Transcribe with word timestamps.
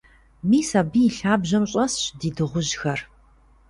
Мис 0.49 0.69
абы 0.79 1.01
и 1.07 1.11
лъабжьэм 1.17 1.65
щӀэсщ 1.71 2.03
ди 2.19 2.29
дыгъужьхэр. 2.35 2.99